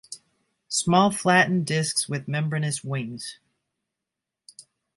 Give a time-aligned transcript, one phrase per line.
[0.67, 3.37] Small flatten discs with membranous wings.